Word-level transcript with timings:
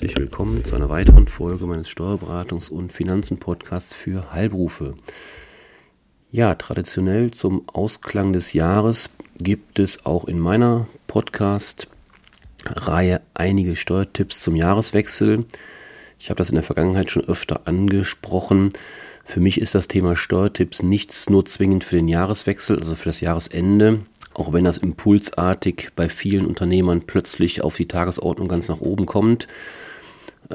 Herzlich 0.00 0.16
willkommen 0.16 0.64
zu 0.64 0.76
einer 0.76 0.88
weiteren 0.88 1.28
Folge 1.28 1.66
meines 1.66 1.90
Steuerberatungs- 1.90 2.70
und 2.70 2.90
Finanzen-Podcasts 2.90 3.94
für 3.94 4.32
Heilberufe. 4.32 4.94
Ja, 6.32 6.54
traditionell 6.54 7.32
zum 7.32 7.68
Ausklang 7.68 8.32
des 8.32 8.54
Jahres 8.54 9.10
gibt 9.36 9.78
es 9.78 10.06
auch 10.06 10.24
in 10.24 10.38
meiner 10.38 10.86
Podcast-Reihe 11.06 13.20
einige 13.34 13.76
Steuertipps 13.76 14.40
zum 14.40 14.56
Jahreswechsel. 14.56 15.44
Ich 16.18 16.30
habe 16.30 16.38
das 16.38 16.48
in 16.48 16.54
der 16.54 16.64
Vergangenheit 16.64 17.10
schon 17.10 17.26
öfter 17.26 17.68
angesprochen. 17.68 18.70
Für 19.26 19.40
mich 19.40 19.60
ist 19.60 19.74
das 19.74 19.86
Thema 19.86 20.16
Steuertipps 20.16 20.82
nichts 20.82 21.28
nur 21.28 21.44
zwingend 21.44 21.84
für 21.84 21.96
den 21.96 22.08
Jahreswechsel, 22.08 22.78
also 22.78 22.94
für 22.94 23.10
das 23.10 23.20
Jahresende, 23.20 23.98
auch 24.32 24.54
wenn 24.54 24.64
das 24.64 24.78
impulsartig 24.78 25.90
bei 25.94 26.08
vielen 26.08 26.46
Unternehmern 26.46 27.02
plötzlich 27.02 27.60
auf 27.60 27.76
die 27.76 27.86
Tagesordnung 27.86 28.48
ganz 28.48 28.70
nach 28.70 28.80
oben 28.80 29.04
kommt. 29.04 29.46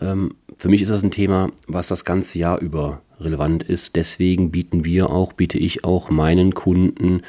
Ähm, 0.01 0.35
für 0.57 0.69
mich 0.69 0.81
ist 0.81 0.89
das 0.89 1.03
ein 1.03 1.11
Thema, 1.11 1.51
was 1.67 1.87
das 1.87 2.05
ganze 2.05 2.39
Jahr 2.39 2.59
über 2.59 3.01
relevant 3.19 3.63
ist. 3.63 3.95
Deswegen 3.95 4.51
bieten 4.51 4.85
wir 4.85 5.09
auch, 5.09 5.33
biete 5.33 5.57
ich 5.57 5.83
auch 5.83 6.09
meinen 6.09 6.53
Kunden 6.53 7.21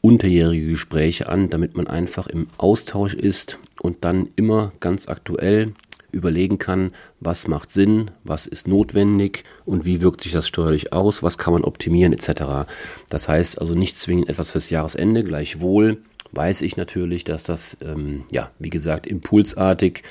unterjährige 0.00 0.68
Gespräche 0.68 1.28
an, 1.28 1.50
damit 1.50 1.76
man 1.76 1.86
einfach 1.86 2.26
im 2.26 2.46
Austausch 2.58 3.14
ist 3.14 3.58
und 3.80 4.04
dann 4.04 4.28
immer 4.36 4.72
ganz 4.80 5.08
aktuell 5.08 5.72
überlegen 6.12 6.58
kann, 6.58 6.92
was 7.20 7.48
macht 7.48 7.70
Sinn, 7.70 8.10
was 8.24 8.46
ist 8.46 8.68
notwendig 8.68 9.44
und 9.64 9.84
wie 9.84 10.00
wirkt 10.00 10.20
sich 10.22 10.32
das 10.32 10.46
steuerlich 10.46 10.92
aus, 10.92 11.22
was 11.22 11.38
kann 11.38 11.52
man 11.52 11.64
optimieren 11.64 12.12
etc. 12.12 12.68
Das 13.10 13.28
heißt 13.28 13.60
also 13.60 13.74
nicht 13.74 13.98
zwingend 13.98 14.28
etwas 14.28 14.52
fürs 14.52 14.70
Jahresende, 14.70 15.24
gleichwohl 15.24 15.98
weiß 16.32 16.62
ich 16.62 16.76
natürlich, 16.76 17.24
dass 17.24 17.44
das, 17.44 17.76
ähm, 17.82 18.24
ja, 18.30 18.50
wie 18.58 18.70
gesagt, 18.70 19.06
impulsartig 19.06 20.02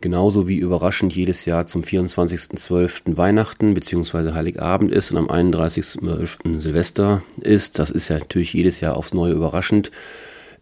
genauso 0.00 0.48
wie 0.48 0.56
überraschend 0.56 1.14
jedes 1.14 1.44
Jahr 1.44 1.66
zum 1.66 1.82
24.12. 1.82 3.16
Weihnachten 3.16 3.74
bzw. 3.74 4.32
Heiligabend 4.32 4.92
ist 4.92 5.12
und 5.12 5.18
am 5.18 5.28
31.12. 5.28 6.58
Silvester 6.58 7.22
ist. 7.40 7.78
Das 7.78 7.90
ist 7.90 8.08
ja 8.08 8.18
natürlich 8.18 8.52
jedes 8.52 8.80
Jahr 8.80 8.96
aufs 8.96 9.14
Neue 9.14 9.32
überraschend. 9.32 9.90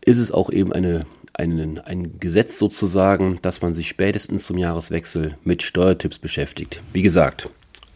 Ist 0.04 0.18
es 0.18 0.30
auch 0.30 0.50
eben 0.50 0.72
eine 0.72 1.06
ein, 1.38 1.78
ein 1.78 2.18
Gesetz 2.18 2.58
sozusagen, 2.58 3.38
dass 3.42 3.62
man 3.62 3.72
sich 3.72 3.88
spätestens 3.88 4.44
zum 4.44 4.58
Jahreswechsel 4.58 5.36
mit 5.44 5.62
Steuertipps 5.62 6.18
beschäftigt. 6.18 6.82
Wie 6.92 7.02
gesagt, 7.02 7.48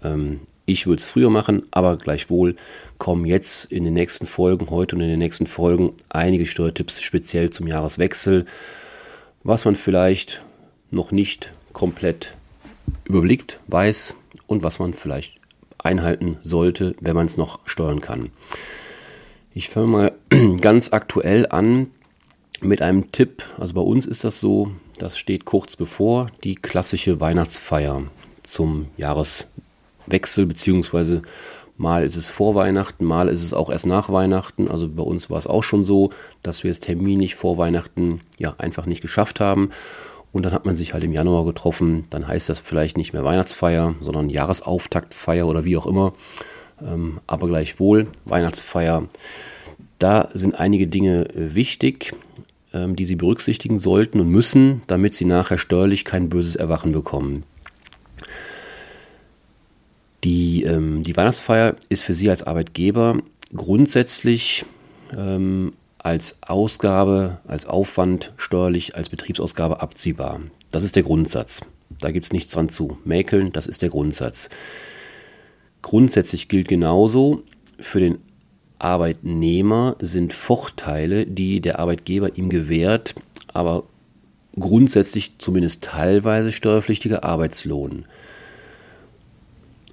ähm, 0.04 0.40
ich 0.64 0.86
würde 0.86 1.00
es 1.00 1.06
früher 1.06 1.28
machen, 1.28 1.62
aber 1.72 1.96
gleichwohl 1.96 2.54
kommen 2.98 3.24
jetzt 3.24 3.70
in 3.72 3.82
den 3.82 3.94
nächsten 3.94 4.26
Folgen, 4.26 4.70
heute 4.70 4.94
und 4.94 5.02
in 5.02 5.08
den 5.08 5.18
nächsten 5.18 5.48
Folgen, 5.48 5.92
einige 6.08 6.46
Steuertipps 6.46 7.02
speziell 7.02 7.50
zum 7.50 7.66
Jahreswechsel, 7.66 8.46
was 9.42 9.64
man 9.64 9.74
vielleicht 9.74 10.44
noch 10.92 11.10
nicht 11.10 11.52
komplett 11.72 12.34
überblickt, 13.04 13.58
weiß 13.66 14.14
und 14.46 14.62
was 14.62 14.78
man 14.78 14.94
vielleicht 14.94 15.38
einhalten 15.78 16.36
sollte, 16.42 16.94
wenn 17.00 17.16
man 17.16 17.26
es 17.26 17.36
noch 17.36 17.60
steuern 17.66 18.00
kann. 18.00 18.30
Ich 19.54 19.68
fange 19.68 19.86
mal 19.86 20.12
ganz 20.60 20.92
aktuell 20.92 21.46
an 21.48 21.88
mit 22.60 22.82
einem 22.82 23.10
Tipp. 23.12 23.42
Also 23.58 23.74
bei 23.74 23.80
uns 23.80 24.06
ist 24.06 24.24
das 24.24 24.40
so, 24.40 24.70
das 24.98 25.18
steht 25.18 25.44
kurz 25.44 25.76
bevor 25.76 26.28
die 26.44 26.54
klassische 26.54 27.20
Weihnachtsfeier 27.20 28.04
zum 28.42 28.86
Jahreswechsel, 28.96 30.46
beziehungsweise 30.46 31.22
mal 31.76 32.04
ist 32.04 32.16
es 32.16 32.28
vor 32.28 32.54
Weihnachten, 32.54 33.04
mal 33.04 33.28
ist 33.28 33.42
es 33.42 33.52
auch 33.52 33.68
erst 33.68 33.86
nach 33.86 34.10
Weihnachten. 34.10 34.68
Also 34.68 34.88
bei 34.88 35.02
uns 35.02 35.28
war 35.30 35.38
es 35.38 35.46
auch 35.46 35.64
schon 35.64 35.84
so, 35.84 36.10
dass 36.42 36.64
wir 36.64 36.70
es 36.70 36.80
terminlich 36.80 37.34
vor 37.34 37.58
Weihnachten 37.58 38.20
ja 38.38 38.54
einfach 38.58 38.86
nicht 38.86 39.02
geschafft 39.02 39.40
haben. 39.40 39.70
Und 40.32 40.46
dann 40.46 40.52
hat 40.52 40.64
man 40.64 40.76
sich 40.76 40.94
halt 40.94 41.04
im 41.04 41.12
Januar 41.12 41.44
getroffen. 41.44 42.04
Dann 42.10 42.26
heißt 42.26 42.48
das 42.48 42.60
vielleicht 42.60 42.96
nicht 42.96 43.12
mehr 43.12 43.24
Weihnachtsfeier, 43.24 43.94
sondern 44.00 44.30
Jahresauftaktfeier 44.30 45.46
oder 45.46 45.64
wie 45.64 45.76
auch 45.76 45.86
immer. 45.86 46.14
Ähm, 46.82 47.20
aber 47.26 47.48
gleichwohl 47.48 48.08
Weihnachtsfeier. 48.24 49.06
Da 49.98 50.30
sind 50.32 50.58
einige 50.58 50.86
Dinge 50.86 51.28
äh, 51.34 51.54
wichtig. 51.54 52.14
Ähm, 52.74 52.96
die 52.96 53.04
Sie 53.04 53.16
berücksichtigen 53.16 53.76
sollten 53.76 54.18
und 54.18 54.30
müssen, 54.30 54.80
damit 54.86 55.14
Sie 55.14 55.26
nachher 55.26 55.58
steuerlich 55.58 56.06
kein 56.06 56.30
böses 56.30 56.56
Erwachen 56.56 56.92
bekommen. 56.92 57.42
Die, 60.24 60.62
ähm, 60.62 61.02
die 61.02 61.14
Weihnachtsfeier 61.14 61.76
ist 61.90 62.02
für 62.02 62.14
Sie 62.14 62.30
als 62.30 62.44
Arbeitgeber 62.44 63.18
grundsätzlich 63.54 64.64
ähm, 65.14 65.74
als 66.02 66.38
Ausgabe, 66.42 67.38
als 67.46 67.66
Aufwand 67.66 68.32
steuerlich, 68.36 68.96
als 68.96 69.08
Betriebsausgabe 69.08 69.80
abziehbar. 69.80 70.40
Das 70.70 70.82
ist 70.82 70.96
der 70.96 71.02
Grundsatz. 71.02 71.60
Da 72.00 72.10
gibt 72.10 72.26
es 72.26 72.32
nichts 72.32 72.52
dran 72.52 72.68
zu 72.68 72.98
mäkeln, 73.04 73.52
das 73.52 73.66
ist 73.66 73.82
der 73.82 73.90
Grundsatz. 73.90 74.50
Grundsätzlich 75.82 76.48
gilt 76.48 76.68
genauso 76.68 77.42
für 77.78 78.00
den 78.00 78.18
Arbeitnehmer 78.78 79.96
sind 80.00 80.34
Vorteile, 80.34 81.26
die 81.26 81.60
der 81.60 81.78
Arbeitgeber 81.78 82.36
ihm 82.36 82.48
gewährt, 82.48 83.14
aber 83.52 83.84
grundsätzlich 84.58 85.38
zumindest 85.38 85.84
teilweise 85.84 86.52
steuerpflichtiger 86.52 87.22
Arbeitslohn. 87.24 88.06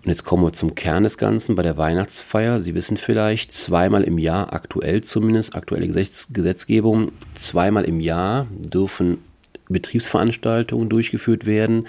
Und 0.09 0.13
jetzt 0.13 0.23
kommen 0.23 0.43
wir 0.43 0.53
zum 0.53 0.73
Kern 0.73 1.03
des 1.03 1.19
Ganzen 1.19 1.53
bei 1.53 1.61
der 1.61 1.77
Weihnachtsfeier. 1.77 2.59
Sie 2.59 2.73
wissen 2.73 2.97
vielleicht, 2.97 3.51
zweimal 3.51 4.01
im 4.03 4.17
Jahr, 4.17 4.53
aktuell 4.53 5.03
zumindest, 5.03 5.53
aktuelle 5.53 5.85
Gesetzgebung, 5.87 7.11
zweimal 7.35 7.85
im 7.85 7.99
Jahr 7.99 8.47
dürfen 8.49 9.21
Betriebsveranstaltungen 9.67 10.89
durchgeführt 10.89 11.45
werden 11.45 11.85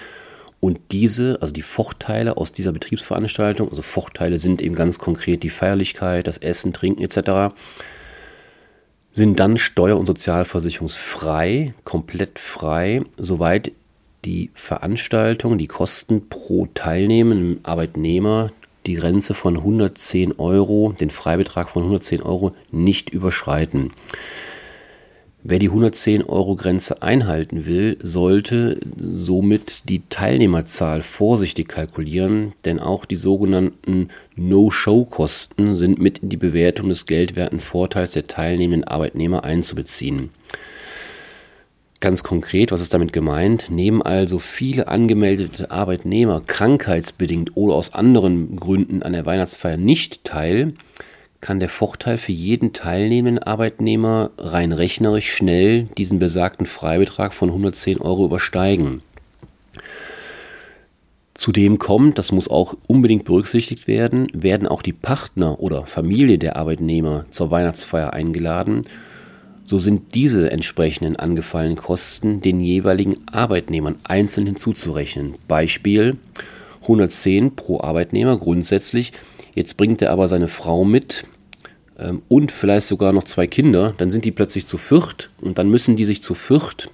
und 0.59 0.79
diese, 0.91 1.39
also 1.41 1.51
die 1.51 1.63
Vorteile 1.63 2.37
aus 2.37 2.51
dieser 2.51 2.71
Betriebsveranstaltung, 2.71 3.69
also 3.69 3.81
Vorteile 3.81 4.37
sind 4.37 4.61
eben 4.61 4.75
ganz 4.75 4.99
konkret 4.99 5.41
die 5.41 5.49
Feierlichkeit, 5.49 6.27
das 6.27 6.37
Essen, 6.37 6.73
Trinken 6.73 7.01
etc., 7.01 7.55
sind 9.09 9.39
dann 9.39 9.57
steuer- 9.57 9.97
und 9.97 10.05
sozialversicherungsfrei, 10.05 11.73
komplett 11.85 12.37
frei, 12.37 13.01
soweit 13.17 13.71
die 14.25 14.51
Veranstaltung, 14.53 15.57
die 15.57 15.67
Kosten 15.67 16.29
pro 16.29 16.67
teilnehmenden 16.73 17.63
Arbeitnehmer 17.63 18.51
die 18.85 18.95
Grenze 18.95 19.33
von 19.33 19.57
110 19.57 20.39
Euro, 20.39 20.93
den 20.99 21.09
Freibetrag 21.09 21.69
von 21.69 21.83
110 21.83 22.23
Euro 22.23 22.53
nicht 22.71 23.11
überschreiten. 23.11 23.91
Wer 25.43 25.57
die 25.57 25.69
110 25.69 26.23
Euro 26.23 26.55
Grenze 26.55 27.01
einhalten 27.01 27.65
will, 27.65 27.97
sollte 28.01 28.79
somit 28.99 29.89
die 29.89 30.03
Teilnehmerzahl 30.07 31.01
vorsichtig 31.01 31.67
kalkulieren, 31.67 32.53
denn 32.63 32.79
auch 32.79 33.05
die 33.05 33.15
sogenannten 33.15 34.09
No-Show-Kosten 34.35 35.75
sind 35.75 35.99
mit 35.99 36.19
in 36.19 36.29
die 36.29 36.37
Bewertung 36.37 36.89
des 36.89 37.07
geldwerten 37.07 37.59
Vorteils 37.59 38.11
der 38.11 38.27
teilnehmenden 38.27 38.87
Arbeitnehmer 38.87 39.43
einzubeziehen. 39.43 40.29
Ganz 42.01 42.23
konkret, 42.23 42.71
was 42.71 42.81
ist 42.81 42.95
damit 42.95 43.13
gemeint? 43.13 43.69
Nehmen 43.69 44.01
also 44.01 44.39
viele 44.39 44.87
angemeldete 44.87 45.69
Arbeitnehmer 45.69 46.41
krankheitsbedingt 46.41 47.55
oder 47.55 47.75
aus 47.75 47.93
anderen 47.93 48.55
Gründen 48.55 49.03
an 49.03 49.13
der 49.13 49.27
Weihnachtsfeier 49.27 49.77
nicht 49.77 50.23
teil, 50.23 50.73
kann 51.41 51.59
der 51.59 51.69
Vorteil 51.69 52.17
für 52.17 52.31
jeden 52.31 52.73
teilnehmenden 52.73 53.43
Arbeitnehmer 53.43 54.31
rein 54.39 54.71
rechnerisch 54.71 55.31
schnell 55.31 55.83
diesen 55.95 56.17
besagten 56.17 56.65
Freibetrag 56.65 57.35
von 57.35 57.49
110 57.49 58.01
Euro 58.01 58.25
übersteigen. 58.25 59.03
Zudem 61.35 61.77
kommt, 61.77 62.17
das 62.17 62.31
muss 62.31 62.47
auch 62.47 62.75
unbedingt 62.87 63.25
berücksichtigt 63.25 63.87
werden, 63.87 64.27
werden 64.33 64.67
auch 64.67 64.81
die 64.81 64.93
Partner 64.93 65.59
oder 65.59 65.85
Familie 65.85 66.39
der 66.39 66.55
Arbeitnehmer 66.55 67.25
zur 67.29 67.51
Weihnachtsfeier 67.51 68.11
eingeladen. 68.13 68.81
So 69.71 69.79
sind 69.79 70.15
diese 70.15 70.51
entsprechenden 70.51 71.15
angefallenen 71.15 71.77
Kosten 71.77 72.41
den 72.41 72.59
jeweiligen 72.59 73.25
Arbeitnehmern 73.31 73.99
einzeln 74.03 74.45
hinzuzurechnen. 74.45 75.35
Beispiel 75.47 76.17
110 76.81 77.55
pro 77.55 77.79
Arbeitnehmer 77.79 78.37
grundsätzlich. 78.37 79.13
Jetzt 79.55 79.77
bringt 79.77 80.01
er 80.01 80.11
aber 80.11 80.27
seine 80.27 80.49
Frau 80.49 80.83
mit, 80.83 81.23
ähm, 81.97 82.21
und 82.27 82.51
vielleicht 82.51 82.85
sogar 82.85 83.13
noch 83.13 83.23
zwei 83.23 83.47
Kinder, 83.47 83.93
dann 83.97 84.11
sind 84.11 84.25
die 84.25 84.31
plötzlich 84.31 84.67
zu 84.67 84.77
viert 84.77 85.29
und 85.39 85.57
dann 85.57 85.69
müssen 85.69 85.95
die 85.95 86.03
sich 86.03 86.21
zu 86.21 86.33
viert 86.33 86.89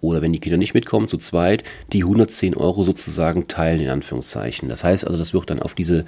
oder 0.00 0.22
wenn 0.22 0.32
die 0.32 0.40
Kinder 0.40 0.56
nicht 0.56 0.72
mitkommen, 0.72 1.08
zu 1.08 1.18
zweit, 1.18 1.64
die 1.92 2.02
110 2.02 2.56
Euro 2.56 2.82
sozusagen 2.82 3.46
teilen, 3.46 3.82
in 3.82 3.90
Anführungszeichen. 3.90 4.70
Das 4.70 4.84
heißt 4.84 5.06
also, 5.06 5.18
das 5.18 5.34
wird 5.34 5.50
dann 5.50 5.60
auf 5.60 5.74
diese, 5.74 6.06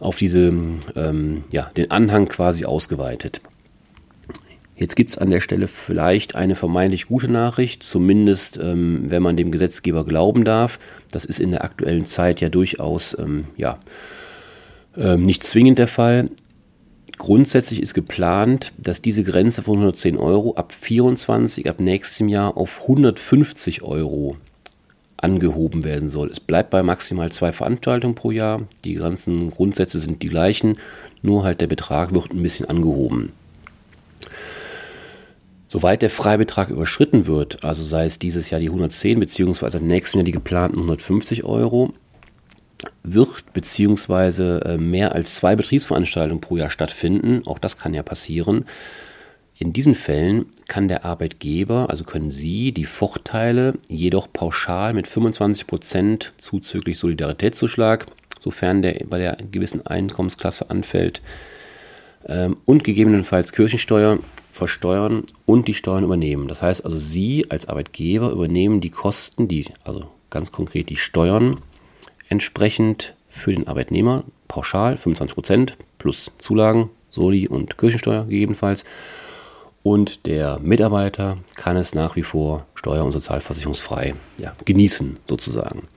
auf 0.00 0.16
diese, 0.16 0.54
ähm, 0.96 1.44
ja, 1.50 1.70
den 1.76 1.90
Anhang 1.90 2.28
quasi 2.28 2.64
ausgeweitet. 2.64 3.42
Jetzt 4.82 4.96
gibt 4.96 5.12
es 5.12 5.18
an 5.18 5.30
der 5.30 5.38
Stelle 5.38 5.68
vielleicht 5.68 6.34
eine 6.34 6.56
vermeintlich 6.56 7.06
gute 7.06 7.30
Nachricht, 7.30 7.84
zumindest 7.84 8.58
ähm, 8.60 9.04
wenn 9.08 9.22
man 9.22 9.36
dem 9.36 9.52
Gesetzgeber 9.52 10.04
glauben 10.04 10.44
darf. 10.44 10.80
Das 11.12 11.24
ist 11.24 11.38
in 11.38 11.52
der 11.52 11.62
aktuellen 11.62 12.04
Zeit 12.04 12.40
ja 12.40 12.48
durchaus 12.48 13.16
ähm, 13.16 13.44
ja, 13.56 13.78
ähm, 14.96 15.24
nicht 15.24 15.44
zwingend 15.44 15.78
der 15.78 15.86
Fall. 15.86 16.30
Grundsätzlich 17.16 17.80
ist 17.80 17.94
geplant, 17.94 18.72
dass 18.76 19.00
diese 19.00 19.22
Grenze 19.22 19.62
von 19.62 19.74
110 19.74 20.16
Euro 20.16 20.56
ab 20.56 20.72
24, 20.72 21.68
ab 21.70 21.78
nächstem 21.78 22.28
Jahr 22.28 22.56
auf 22.56 22.80
150 22.82 23.82
Euro 23.82 24.36
angehoben 25.16 25.84
werden 25.84 26.08
soll. 26.08 26.28
Es 26.28 26.40
bleibt 26.40 26.70
bei 26.70 26.82
maximal 26.82 27.30
zwei 27.30 27.52
Veranstaltungen 27.52 28.16
pro 28.16 28.32
Jahr. 28.32 28.62
Die 28.84 28.94
ganzen 28.94 29.50
Grundsätze 29.50 30.00
sind 30.00 30.22
die 30.22 30.28
gleichen, 30.28 30.78
nur 31.22 31.44
halt 31.44 31.60
der 31.60 31.68
Betrag 31.68 32.12
wird 32.12 32.32
ein 32.32 32.42
bisschen 32.42 32.68
angehoben. 32.68 33.30
Soweit 35.72 36.02
der 36.02 36.10
Freibetrag 36.10 36.68
überschritten 36.68 37.24
wird, 37.24 37.64
also 37.64 37.82
sei 37.82 38.04
es 38.04 38.18
dieses 38.18 38.50
Jahr 38.50 38.60
die 38.60 38.68
110 38.68 39.18
bzw. 39.18 39.78
im 39.78 39.86
nächsten 39.86 40.18
Jahr 40.18 40.24
die 40.26 40.30
geplanten 40.30 40.80
150 40.80 41.44
Euro, 41.44 41.94
wird 43.02 43.54
bzw. 43.54 44.58
Äh, 44.58 44.76
mehr 44.76 45.14
als 45.14 45.34
zwei 45.34 45.56
Betriebsveranstaltungen 45.56 46.42
pro 46.42 46.58
Jahr 46.58 46.68
stattfinden. 46.68 47.40
Auch 47.46 47.58
das 47.58 47.78
kann 47.78 47.94
ja 47.94 48.02
passieren. 48.02 48.66
In 49.56 49.72
diesen 49.72 49.94
Fällen 49.94 50.44
kann 50.68 50.88
der 50.88 51.06
Arbeitgeber, 51.06 51.88
also 51.88 52.04
können 52.04 52.30
Sie, 52.30 52.72
die 52.72 52.84
Vorteile 52.84 53.72
jedoch 53.88 54.30
pauschal 54.30 54.92
mit 54.92 55.08
25% 55.08 56.32
zuzüglich 56.36 56.98
Solidaritätszuschlag, 56.98 58.04
sofern 58.42 58.82
der 58.82 59.06
bei 59.08 59.16
der 59.16 59.38
gewissen 59.50 59.86
Einkommensklasse 59.86 60.68
anfällt, 60.68 61.22
ähm, 62.26 62.58
und 62.66 62.84
gegebenenfalls 62.84 63.52
Kirchensteuer 63.52 64.18
versteuern 64.52 65.24
und 65.46 65.66
die 65.66 65.74
Steuern 65.74 66.04
übernehmen. 66.04 66.46
Das 66.46 66.62
heißt 66.62 66.84
also, 66.84 66.96
Sie 66.96 67.46
als 67.50 67.68
Arbeitgeber 67.68 68.30
übernehmen 68.30 68.80
die 68.80 68.90
Kosten, 68.90 69.48
die, 69.48 69.66
also 69.82 70.04
ganz 70.30 70.52
konkret 70.52 70.90
die 70.90 70.96
Steuern, 70.96 71.58
entsprechend 72.28 73.14
für 73.28 73.52
den 73.52 73.66
Arbeitnehmer 73.66 74.24
pauschal 74.46 74.94
25% 74.94 75.72
plus 75.98 76.30
Zulagen, 76.38 76.90
Soli 77.08 77.48
und 77.48 77.78
Kirchensteuer 77.78 78.24
gegebenenfalls 78.24 78.84
und 79.82 80.26
der 80.26 80.60
Mitarbeiter 80.60 81.38
kann 81.54 81.76
es 81.76 81.94
nach 81.94 82.14
wie 82.14 82.22
vor 82.22 82.66
steuer- 82.74 83.04
und 83.04 83.12
sozialversicherungsfrei 83.12 84.14
ja, 84.38 84.52
genießen, 84.64 85.18
sozusagen. 85.28 85.88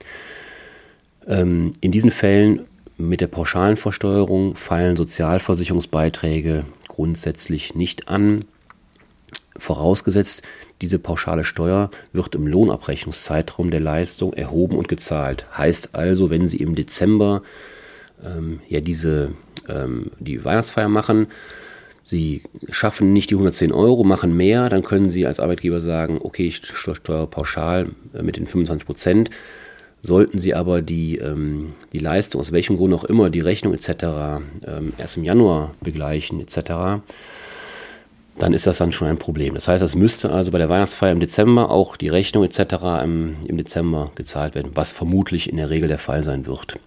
Ähm, 1.26 1.70
in 1.80 1.92
diesen 1.92 2.10
Fällen 2.10 2.66
mit 2.96 3.20
der 3.20 3.26
pauschalen 3.26 3.76
Versteuerung 3.76 4.56
fallen 4.56 4.96
Sozialversicherungsbeiträge 4.96 6.64
grundsätzlich 6.96 7.74
nicht 7.74 8.08
an. 8.08 8.46
Vorausgesetzt, 9.58 10.42
diese 10.80 10.98
pauschale 10.98 11.44
Steuer 11.44 11.90
wird 12.12 12.34
im 12.34 12.46
Lohnabrechnungszeitraum 12.46 13.70
der 13.70 13.80
Leistung 13.80 14.32
erhoben 14.32 14.76
und 14.76 14.88
gezahlt. 14.88 15.46
Heißt 15.56 15.94
also, 15.94 16.30
wenn 16.30 16.48
Sie 16.48 16.56
im 16.56 16.74
Dezember 16.74 17.42
ähm, 18.24 18.60
ja 18.68 18.80
diese 18.80 19.32
ähm, 19.68 20.10
die 20.18 20.42
Weihnachtsfeier 20.42 20.88
machen, 20.88 21.28
Sie 22.02 22.42
schaffen 22.70 23.12
nicht 23.12 23.30
die 23.30 23.34
110 23.34 23.72
Euro, 23.72 24.04
machen 24.04 24.34
mehr, 24.34 24.68
dann 24.68 24.82
können 24.82 25.10
Sie 25.10 25.26
als 25.26 25.40
Arbeitgeber 25.40 25.80
sagen, 25.80 26.18
okay, 26.22 26.46
ich 26.46 26.64
steuere 26.64 27.26
pauschal 27.26 27.88
äh, 28.14 28.22
mit 28.22 28.36
den 28.36 28.46
25 28.46 28.86
Prozent. 28.86 29.30
Sollten 30.06 30.38
Sie 30.38 30.54
aber 30.54 30.82
die, 30.82 31.18
ähm, 31.18 31.72
die 31.92 31.98
Leistung, 31.98 32.40
aus 32.40 32.52
welchem 32.52 32.76
Grund 32.76 32.94
auch 32.94 33.02
immer, 33.02 33.28
die 33.28 33.40
Rechnung 33.40 33.74
etc. 33.74 33.88
Ähm, 34.64 34.92
erst 34.98 35.16
im 35.16 35.24
Januar 35.24 35.74
begleichen 35.80 36.40
etc., 36.40 37.02
dann 38.38 38.52
ist 38.52 38.66
das 38.66 38.78
dann 38.78 38.92
schon 38.92 39.08
ein 39.08 39.16
Problem. 39.16 39.54
Das 39.54 39.66
heißt, 39.66 39.82
es 39.82 39.94
müsste 39.94 40.30
also 40.30 40.50
bei 40.50 40.58
der 40.58 40.68
Weihnachtsfeier 40.68 41.10
im 41.10 41.20
Dezember 41.20 41.70
auch 41.70 41.96
die 41.96 42.10
Rechnung 42.10 42.44
etc. 42.44 43.02
im, 43.02 43.36
im 43.46 43.56
Dezember 43.56 44.12
gezahlt 44.14 44.54
werden, 44.54 44.72
was 44.74 44.92
vermutlich 44.92 45.48
in 45.48 45.56
der 45.56 45.70
Regel 45.70 45.88
der 45.88 45.98
Fall 45.98 46.22
sein 46.22 46.46
wird 46.46 46.78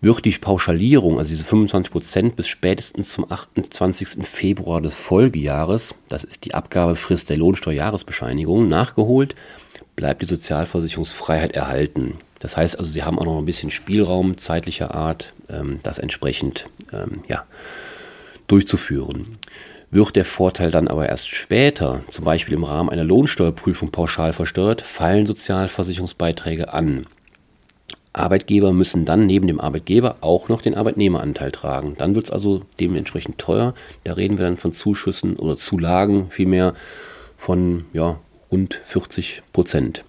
wird 0.00 0.24
die 0.24 0.30
Pauschalierung, 0.30 1.18
also 1.18 1.30
diese 1.30 1.44
25 1.44 1.92
Prozent, 1.92 2.36
bis 2.36 2.48
spätestens 2.48 3.10
zum 3.10 3.30
28. 3.30 4.26
Februar 4.26 4.80
des 4.80 4.94
Folgejahres, 4.94 5.94
das 6.08 6.24
ist 6.24 6.44
die 6.44 6.54
Abgabefrist 6.54 7.28
der 7.28 7.36
Lohnsteuerjahresbescheinigung, 7.36 8.68
nachgeholt, 8.68 9.34
bleibt 9.96 10.22
die 10.22 10.26
Sozialversicherungsfreiheit 10.26 11.52
erhalten. 11.52 12.14
Das 12.38 12.56
heißt 12.56 12.78
also, 12.78 12.90
Sie 12.90 13.02
haben 13.02 13.18
auch 13.18 13.26
noch 13.26 13.38
ein 13.38 13.44
bisschen 13.44 13.70
Spielraum 13.70 14.38
zeitlicher 14.38 14.94
Art, 14.94 15.34
ähm, 15.50 15.78
das 15.82 15.98
entsprechend 15.98 16.66
ähm, 16.92 17.22
ja, 17.28 17.44
durchzuführen. 18.46 19.36
Wird 19.90 20.16
der 20.16 20.24
Vorteil 20.24 20.70
dann 20.70 20.88
aber 20.88 21.08
erst 21.08 21.28
später, 21.28 22.04
zum 22.08 22.24
Beispiel 22.24 22.54
im 22.54 22.64
Rahmen 22.64 22.88
einer 22.88 23.04
Lohnsteuerprüfung 23.04 23.90
pauschal 23.90 24.32
versteuert, 24.32 24.80
fallen 24.80 25.26
Sozialversicherungsbeiträge 25.26 26.72
an. 26.72 27.02
Arbeitgeber 28.12 28.72
müssen 28.72 29.04
dann 29.04 29.26
neben 29.26 29.46
dem 29.46 29.60
Arbeitgeber 29.60 30.16
auch 30.20 30.48
noch 30.48 30.62
den 30.62 30.74
Arbeitnehmeranteil 30.74 31.52
tragen. 31.52 31.94
Dann 31.96 32.14
wird 32.14 32.26
es 32.26 32.30
also 32.30 32.62
dementsprechend 32.80 33.38
teuer. 33.38 33.74
Da 34.04 34.14
reden 34.14 34.38
wir 34.38 34.46
dann 34.46 34.56
von 34.56 34.72
Zuschüssen 34.72 35.36
oder 35.36 35.56
Zulagen 35.56 36.28
vielmehr 36.30 36.74
von 37.36 37.84
ja, 37.92 38.18
rund 38.50 38.80
40 38.86 39.42
Prozent. 39.52 40.04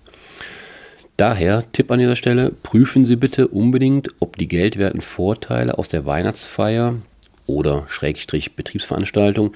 Daher 1.17 1.63
Tipp 1.71 1.91
an 1.91 1.99
dieser 1.99 2.15
Stelle, 2.15 2.51
prüfen 2.63 3.05
Sie 3.05 3.15
bitte 3.15 3.47
unbedingt, 3.47 4.09
ob 4.19 4.37
die 4.37 4.47
geldwerten 4.47 5.01
Vorteile 5.01 5.77
aus 5.77 5.87
der 5.87 6.07
Weihnachtsfeier 6.07 6.95
oder 7.45 7.83
Schrägstrich 7.87 8.55
Betriebsveranstaltung 8.55 9.53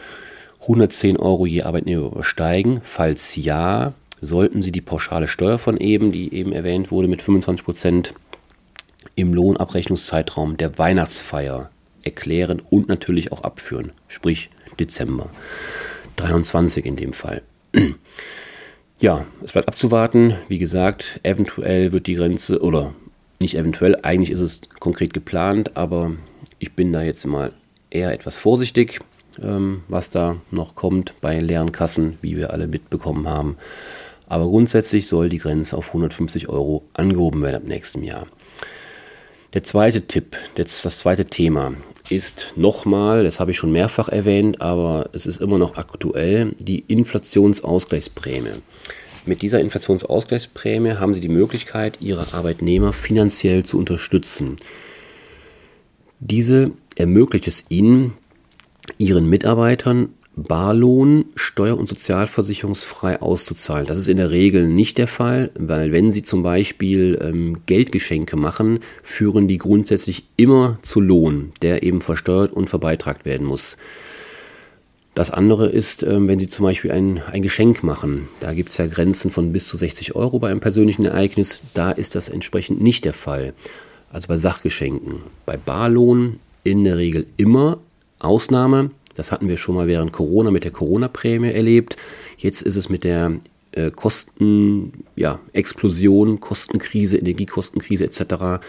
110 0.61 1.17
Euro 1.17 1.47
je 1.47 1.63
Arbeitnehmer 1.63 2.07
übersteigen. 2.07 2.81
Falls 2.83 3.35
ja, 3.35 3.93
sollten 4.21 4.61
Sie 4.61 4.71
die 4.71 4.81
pauschale 4.81 5.27
Steuer 5.27 5.57
von 5.57 5.77
eben, 5.77 6.11
die 6.11 6.33
eben 6.33 6.51
erwähnt 6.51 6.91
wurde, 6.91 7.07
mit 7.07 7.21
25 7.21 7.65
Prozent 7.65 8.13
im 9.15 9.33
Lohnabrechnungszeitraum 9.33 10.57
der 10.57 10.77
Weihnachtsfeier 10.77 11.69
erklären 12.03 12.61
und 12.69 12.87
natürlich 12.87 13.31
auch 13.31 13.41
abführen, 13.41 13.91
sprich 14.07 14.49
Dezember 14.79 15.29
23 16.17 16.85
in 16.85 16.95
dem 16.95 17.13
Fall. 17.13 17.41
Ja, 18.97 19.25
es 19.43 19.51
bleibt 19.51 19.67
abzuwarten. 19.67 20.35
Wie 20.47 20.57
gesagt, 20.57 21.19
eventuell 21.23 21.91
wird 21.91 22.07
die 22.07 22.15
Grenze, 22.15 22.61
oder 22.61 22.93
nicht 23.41 23.57
eventuell, 23.57 23.97
eigentlich 24.03 24.31
ist 24.31 24.39
es 24.39 24.61
konkret 24.79 25.13
geplant, 25.13 25.75
aber 25.75 26.13
ich 26.59 26.73
bin 26.73 26.93
da 26.93 27.03
jetzt 27.03 27.25
mal 27.25 27.51
eher 27.89 28.13
etwas 28.13 28.37
vorsichtig, 28.37 29.01
ähm, 29.43 29.83
was 29.89 30.09
da 30.09 30.37
noch 30.49 30.75
kommt 30.75 31.13
bei 31.19 31.37
leeren 31.39 31.73
Kassen, 31.73 32.17
wie 32.21 32.37
wir 32.37 32.53
alle 32.53 32.67
mitbekommen 32.67 33.27
haben. 33.27 33.57
Aber 34.27 34.45
grundsätzlich 34.45 35.07
soll 35.07 35.27
die 35.27 35.39
Grenze 35.39 35.75
auf 35.77 35.87
150 35.87 36.47
Euro 36.47 36.85
angehoben 36.93 37.41
werden 37.41 37.55
ab 37.55 37.63
nächstem 37.65 38.01
Jahr. 38.01 38.27
Der 39.55 39.63
zweite 39.63 40.05
Tipp, 40.05 40.35
das, 40.55 40.81
das 40.81 40.99
zweite 40.99 41.23
Thema 41.23 41.75
ist 42.09 42.53
nochmal, 42.57 43.23
das 43.23 43.39
habe 43.39 43.51
ich 43.51 43.57
schon 43.57 43.71
mehrfach 43.71 44.09
erwähnt, 44.09 44.59
aber 44.59 45.09
es 45.13 45.25
ist 45.25 45.39
immer 45.39 45.57
noch 45.57 45.77
aktuell, 45.77 46.53
die 46.59 46.79
Inflationsausgleichsprämie. 46.79 48.61
Mit 49.25 49.41
dieser 49.41 49.61
Inflationsausgleichsprämie 49.61 50.95
haben 50.95 51.13
Sie 51.13 51.21
die 51.21 51.29
Möglichkeit, 51.29 51.99
Ihre 52.01 52.33
Arbeitnehmer 52.33 52.91
finanziell 52.91 53.63
zu 53.63 53.77
unterstützen. 53.77 54.57
Diese 56.19 56.71
ermöglicht 56.97 57.47
es 57.47 57.63
Ihnen, 57.69 58.11
Ihren 58.97 59.25
Mitarbeitern 59.29 60.09
Barlohn 60.35 61.25
steuer- 61.35 61.77
und 61.77 61.87
sozialversicherungsfrei 61.87 63.21
auszuzahlen. 63.21 63.87
Das 63.87 63.97
ist 63.97 64.09
in 64.09 64.17
der 64.17 64.31
Regel 64.31 64.67
nicht 64.67 64.97
der 64.97 65.07
Fall, 65.07 65.51
weil 65.57 65.91
wenn 65.93 66.11
Sie 66.11 66.23
zum 66.23 66.43
Beispiel 66.43 67.17
ähm, 67.21 67.59
Geldgeschenke 67.65 68.35
machen, 68.35 68.79
führen 69.01 69.47
die 69.47 69.57
grundsätzlich 69.57 70.25
immer 70.35 70.77
zu 70.81 70.99
Lohn, 70.99 71.51
der 71.61 71.83
eben 71.83 72.01
versteuert 72.01 72.51
und 72.51 72.69
verbeitragt 72.69 73.25
werden 73.25 73.47
muss. 73.47 73.77
Das 75.13 75.31
andere 75.31 75.69
ist, 75.69 76.03
ähm, 76.03 76.27
wenn 76.27 76.39
Sie 76.39 76.49
zum 76.49 76.65
Beispiel 76.65 76.91
ein, 76.91 77.21
ein 77.31 77.41
Geschenk 77.41 77.81
machen. 77.83 78.27
Da 78.41 78.53
gibt 78.53 78.71
es 78.71 78.77
ja 78.77 78.87
Grenzen 78.87 79.31
von 79.31 79.53
bis 79.53 79.69
zu 79.69 79.77
60 79.77 80.15
Euro 80.15 80.39
bei 80.39 80.49
einem 80.49 80.59
persönlichen 80.59 81.05
Ereignis. 81.05 81.61
Da 81.73 81.91
ist 81.91 82.15
das 82.15 82.27
entsprechend 82.27 82.81
nicht 82.81 83.05
der 83.05 83.13
Fall. 83.13 83.53
Also 84.11 84.27
bei 84.27 84.35
Sachgeschenken. 84.35 85.21
Bei 85.45 85.55
Barlohn 85.55 86.39
in 86.65 86.83
der 86.83 86.97
Regel 86.97 87.25
immer 87.37 87.77
Ausnahme 88.19 88.91
das 89.15 89.31
hatten 89.31 89.47
wir 89.47 89.57
schon 89.57 89.75
mal 89.75 89.87
während 89.87 90.13
Corona 90.13 90.51
mit 90.51 90.63
der 90.63 90.71
Corona-Prämie 90.71 91.51
erlebt. 91.51 91.95
Jetzt 92.37 92.61
ist 92.61 92.75
es 92.75 92.89
mit 92.89 93.03
der 93.03 93.33
äh, 93.71 93.91
Kosten, 93.91 94.91
ja, 95.15 95.39
Kostenkrise, 96.39 97.17
Energiekostenkrise 97.17 98.05
etc. 98.05 98.63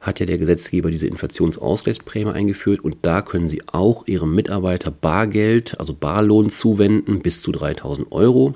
hat 0.00 0.20
ja 0.20 0.26
der 0.26 0.38
Gesetzgeber 0.38 0.90
diese 0.90 1.06
Inflationsausgleichsprämie 1.06 2.32
eingeführt 2.32 2.80
und 2.80 2.98
da 3.02 3.22
können 3.22 3.48
Sie 3.48 3.62
auch 3.66 4.06
Ihrem 4.06 4.34
Mitarbeiter 4.34 4.90
Bargeld, 4.90 5.78
also 5.78 5.94
Barlohn 5.94 6.48
zuwenden 6.48 7.20
bis 7.20 7.42
zu 7.42 7.52
3000 7.52 8.10
Euro. 8.12 8.54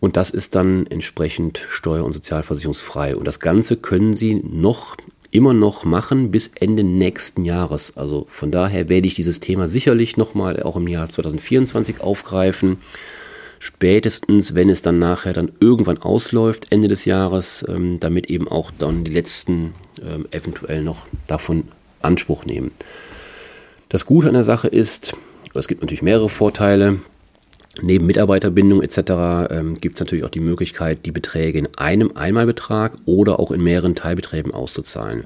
Und 0.00 0.16
das 0.16 0.30
ist 0.30 0.56
dann 0.56 0.86
entsprechend 0.88 1.64
steuer- 1.68 2.04
und 2.04 2.12
sozialversicherungsfrei. 2.12 3.14
Und 3.14 3.28
das 3.28 3.38
Ganze 3.38 3.76
können 3.76 4.14
Sie 4.14 4.34
noch 4.34 4.96
immer 5.32 5.54
noch 5.54 5.84
machen 5.84 6.30
bis 6.30 6.50
Ende 6.54 6.84
nächsten 6.84 7.44
Jahres. 7.44 7.96
Also 7.96 8.26
von 8.28 8.52
daher 8.52 8.88
werde 8.88 9.08
ich 9.08 9.14
dieses 9.14 9.40
Thema 9.40 9.66
sicherlich 9.66 10.16
nochmal 10.16 10.62
auch 10.62 10.76
im 10.76 10.86
Jahr 10.86 11.08
2024 11.08 12.00
aufgreifen. 12.00 12.78
Spätestens, 13.58 14.54
wenn 14.54 14.70
es 14.70 14.82
dann 14.82 14.98
nachher 14.98 15.32
dann 15.32 15.50
irgendwann 15.58 15.98
ausläuft, 15.98 16.66
Ende 16.70 16.88
des 16.88 17.04
Jahres, 17.04 17.64
ähm, 17.68 17.98
damit 17.98 18.28
eben 18.28 18.46
auch 18.46 18.70
dann 18.76 19.04
die 19.04 19.12
letzten 19.12 19.74
ähm, 20.04 20.26
eventuell 20.30 20.82
noch 20.82 21.06
davon 21.26 21.64
Anspruch 22.02 22.44
nehmen. 22.44 22.72
Das 23.88 24.04
Gute 24.04 24.28
an 24.28 24.34
der 24.34 24.44
Sache 24.44 24.68
ist, 24.68 25.14
es 25.54 25.68
gibt 25.68 25.82
natürlich 25.82 26.02
mehrere 26.02 26.28
Vorteile. 26.28 26.98
Neben 27.80 28.06
Mitarbeiterbindung 28.06 28.82
etc. 28.82 29.50
Ähm, 29.50 29.80
gibt 29.80 29.96
es 29.96 30.00
natürlich 30.00 30.24
auch 30.24 30.30
die 30.30 30.40
Möglichkeit, 30.40 31.06
die 31.06 31.10
Beträge 31.10 31.58
in 31.58 31.68
einem 31.78 32.12
Einmalbetrag 32.14 32.92
oder 33.06 33.40
auch 33.40 33.50
in 33.50 33.62
mehreren 33.62 33.94
Teilbeträgen 33.94 34.52
auszuzahlen. 34.52 35.24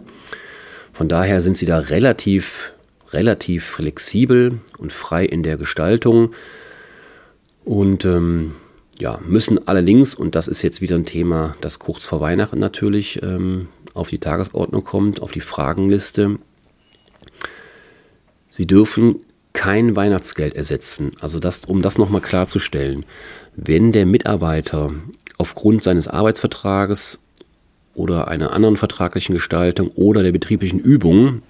Von 0.93 1.09
daher 1.09 1.43
sind 1.43 1.57
sie 1.57 1.67
da 1.67 1.79
relativ, 1.79 2.73
relativ 3.13 3.65
flexibel 3.65 4.61
und 4.79 4.93
frei 4.93 5.25
in 5.25 5.43
der 5.43 5.57
Gestaltung 5.57 6.33
und 7.65 8.05
ähm, 8.05 8.55
ja, 8.99 9.21
müssen 9.27 9.67
allerdings, 9.67 10.15
und 10.15 10.35
das 10.37 10.49
ist 10.49 10.63
jetzt 10.63 10.81
wieder 10.81 10.97
ein 10.97 11.05
Thema, 11.05 11.57
das 11.61 11.79
kurz 11.79 12.07
vor 12.07 12.21
Weihnachten 12.21 12.59
natürlich 12.59 13.23
ähm, 13.23 13.69
auf 13.93 14.09
die 14.09 14.19
Tagesordnung 14.19 14.85
kommt, 14.85 15.21
auf 15.21 15.33
die 15.33 15.41
Fragenliste, 15.41 16.39
sie 18.49 18.67
dürfen 18.67 19.17
kein 19.57 19.97
Weihnachtsgeld 19.97 20.55
ersetzen. 20.55 21.13
Also 21.19 21.41
das, 21.41 21.65
um 21.65 21.81
das 21.81 21.97
nochmal 21.97 22.21
klarzustellen, 22.21 23.07
wenn 23.57 23.91
der 23.91 24.05
Mitarbeiter 24.05 24.93
aufgrund 25.39 25.83
seines 25.83 26.09
Arbeitsvertrages 26.09 27.19
oder 27.95 28.29
einer 28.29 28.53
anderen 28.53 28.77
vertraglichen 28.77 29.35
Gestaltung 29.35 29.89
oder 29.89 30.23
der 30.23 30.33
betrieblichen 30.33 30.79
Übung 30.79 31.41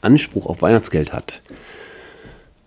Anspruch 0.00 0.46
auf 0.46 0.62
Weihnachtsgeld 0.62 1.12
hat, 1.12 1.42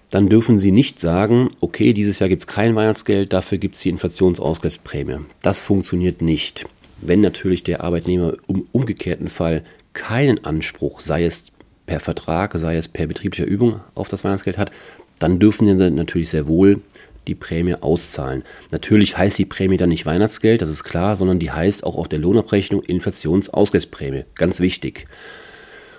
dann 0.10 0.27
dürfen 0.27 0.58
Sie 0.58 0.74
nicht 0.74 1.00
sagen, 1.00 1.48
okay, 1.62 1.94
dieses 1.94 2.20
Jahr 2.20 2.30
gibt 2.30 2.44
es 2.44 2.48
kein 2.48 2.75
Weihnachtsgeld, 2.75 3.32
dafür 3.32 3.58
gibt 3.58 3.77
es 3.77 3.82
die 3.84 3.89
Inflationsausgleichsprämie. 3.89 5.20
Das 5.42 5.62
funktioniert 5.62 6.22
nicht. 6.22 6.65
Wenn 7.00 7.22
natürlich 7.22 7.63
der 7.63 7.84
Arbeitnehmer 7.84 8.34
im 8.48 8.68
umgekehrten 8.74 9.30
Fall 9.30 9.63
keinen 9.94 10.44
Anspruch, 10.44 11.00
sei 11.00 11.24
es 11.24 11.46
per 11.86 12.00
Vertrag, 12.00 12.54
sei 12.56 12.77
es 12.77 12.88
per 12.88 13.08
betrieblicher 13.08 13.46
Übung 13.46 13.82
auf 13.94 14.08
das 14.08 14.24
Weihnachtsgeld 14.24 14.58
hat, 14.58 14.72
dann 15.20 15.39
dürfen 15.39 15.77
sie 15.77 15.92
natürlich 15.92 16.30
sehr 16.30 16.48
wohl 16.48 16.82
die 17.27 17.36
Prämie 17.36 17.75
auszahlen. 17.75 18.44
Natürlich 18.72 19.18
heißt 19.18 19.39
die 19.39 19.46
Prämie 19.46 19.77
dann 19.77 19.89
nicht 19.89 20.06
Weihnachtsgeld, 20.06 20.62
das 20.62 20.70
ist 20.70 20.84
klar, 20.84 21.15
sondern 21.15 21.39
die 21.39 21.51
heißt 21.51 21.84
auch 21.84 21.96
auf 21.96 22.08
der 22.08 22.20
Lohnabrechnung 22.20 22.84
Inflationsausgleichsprämie. 22.84 24.25
Ganz 24.36 24.60
wichtig. 24.60 25.08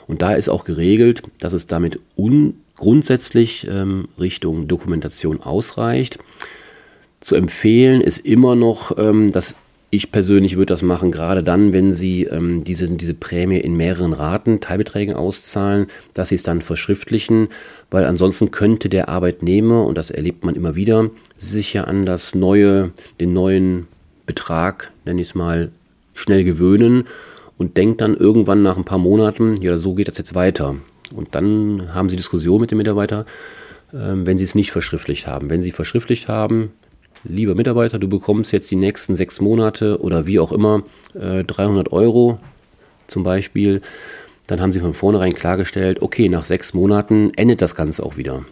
Und 0.06 0.22
da 0.22 0.34
ist 0.34 0.48
auch 0.48 0.64
geregelt, 0.64 1.22
dass 1.40 1.52
es 1.52 1.66
damit 1.66 1.98
grundsätzlich 2.76 3.66
ähm, 3.68 4.08
Richtung 4.20 4.68
Dokumentation 4.68 5.40
ausreicht. 5.42 6.18
Zu 7.20 7.34
empfehlen 7.34 8.00
ist 8.00 8.18
immer 8.18 8.54
noch 8.54 8.96
ähm, 8.98 9.32
das 9.32 9.56
ich 9.90 10.10
persönlich 10.10 10.56
würde 10.56 10.72
das 10.72 10.82
machen, 10.82 11.12
gerade 11.12 11.42
dann, 11.42 11.72
wenn 11.72 11.92
Sie 11.92 12.24
ähm, 12.24 12.64
diese, 12.64 12.88
diese 12.88 13.14
Prämie 13.14 13.58
in 13.58 13.76
mehreren 13.76 14.12
Raten, 14.12 14.60
Teilbeträgen 14.60 15.14
auszahlen, 15.14 15.86
dass 16.12 16.30
Sie 16.30 16.34
es 16.34 16.42
dann 16.42 16.60
verschriftlichen, 16.60 17.48
weil 17.90 18.04
ansonsten 18.04 18.50
könnte 18.50 18.88
der 18.88 19.08
Arbeitnehmer, 19.08 19.84
und 19.84 19.96
das 19.96 20.10
erlebt 20.10 20.44
man 20.44 20.56
immer 20.56 20.74
wieder, 20.74 21.10
sich 21.38 21.72
ja 21.72 21.84
an 21.84 22.04
das 22.04 22.34
neue, 22.34 22.90
den 23.20 23.32
neuen 23.32 23.86
Betrag, 24.26 24.90
nenne 25.04 25.20
ich 25.20 25.28
es 25.28 25.34
mal, 25.34 25.70
schnell 26.14 26.42
gewöhnen 26.42 27.04
und 27.56 27.76
denkt 27.76 28.00
dann 28.00 28.16
irgendwann 28.16 28.62
nach 28.62 28.76
ein 28.76 28.84
paar 28.84 28.98
Monaten, 28.98 29.54
ja, 29.60 29.76
so 29.76 29.94
geht 29.94 30.08
das 30.08 30.18
jetzt 30.18 30.34
weiter. 30.34 30.74
Und 31.14 31.34
dann 31.36 31.94
haben 31.94 32.08
Sie 32.08 32.16
Diskussion 32.16 32.60
mit 32.60 32.72
dem 32.72 32.78
Mitarbeiter, 32.78 33.24
äh, 33.92 34.14
wenn 34.14 34.36
Sie 34.36 34.44
es 34.44 34.56
nicht 34.56 34.72
verschriftlicht 34.72 35.28
haben. 35.28 35.48
Wenn 35.48 35.62
Sie 35.62 35.70
verschriftlicht 35.70 36.26
haben, 36.26 36.72
lieber 37.24 37.54
Mitarbeiter, 37.54 37.98
du 37.98 38.08
bekommst 38.08 38.52
jetzt 38.52 38.70
die 38.70 38.76
nächsten 38.76 39.14
sechs 39.14 39.40
Monate 39.40 40.00
oder 40.00 40.26
wie 40.26 40.38
auch 40.38 40.52
immer 40.52 40.82
äh, 41.14 41.44
300 41.44 41.92
Euro 41.92 42.38
zum 43.06 43.22
Beispiel, 43.22 43.80
dann 44.46 44.60
haben 44.60 44.72
sie 44.72 44.80
von 44.80 44.94
vornherein 44.94 45.32
klargestellt, 45.32 46.02
okay, 46.02 46.28
nach 46.28 46.44
sechs 46.44 46.74
Monaten 46.74 47.32
endet 47.36 47.62
das 47.62 47.74
Ganze 47.74 48.04
auch 48.04 48.16
wieder. 48.16 48.44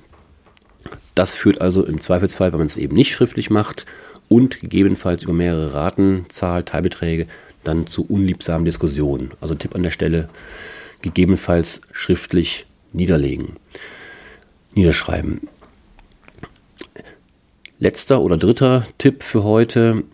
Das 1.15 1.33
führt 1.33 1.61
also 1.61 1.85
im 1.85 2.01
Zweifelsfall, 2.01 2.53
wenn 2.53 2.59
man 2.59 2.67
es 2.67 2.77
eben 2.77 2.97
nicht 2.97 3.13
schriftlich 3.13 3.51
macht 3.51 3.87
und 4.29 4.61
gegebenenfalls 4.61 5.23
über 5.23 5.33
mehrere 5.33 5.75
Raten, 5.75 6.27
Zahl, 6.29 6.65
Teilbeträge, 6.65 7.27
dann 7.63 7.87
zu 7.87 8.05
unliebsamen 8.07 8.65
Diskussionen. 8.65 9.31
Also 9.41 9.55
Tipp 9.55 9.75
an 9.75 9.83
der 9.83 9.91
Stelle, 9.91 10.29
gegebenenfalls 11.03 11.83
schriftlich 11.93 12.67
niederlegen, 12.93 13.55
niederschreiben. 14.75 15.49
Letzter 17.85 18.23
oder 18.23 18.39
dritter 18.39 18.87
Tipp 18.97 19.23
für 19.23 19.45
heute 19.45 20.05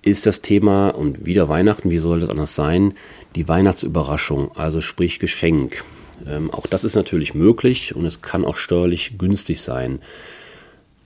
ist 0.00 0.26
das 0.26 0.42
Thema, 0.42 0.90
und 0.90 1.26
wieder 1.26 1.48
Weihnachten, 1.48 1.90
wie 1.90 1.98
soll 1.98 2.20
das 2.20 2.30
anders 2.30 2.54
sein, 2.54 2.94
die 3.34 3.48
Weihnachtsüberraschung, 3.48 4.52
also 4.54 4.80
sprich 4.80 5.18
Geschenk. 5.18 5.82
Ähm, 6.24 6.52
auch 6.52 6.68
das 6.68 6.84
ist 6.84 6.94
natürlich 6.94 7.34
möglich 7.34 7.96
und 7.96 8.06
es 8.06 8.22
kann 8.22 8.44
auch 8.44 8.56
steuerlich 8.56 9.18
günstig 9.18 9.60
sein. 9.60 9.98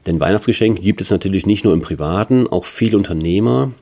Denn 0.05 0.21
Weihnachtsgeschenke 0.21 0.83
gibt 0.83 1.01
es 1.01 1.09
natürlich 1.09 1.47
nicht 1.47 1.65
nur 1.65 1.73
im 1.73 1.81
Privaten, 1.81 2.49
auch 2.49 2.67
viele 2.67 2.99
Unternehmer, 2.99 3.73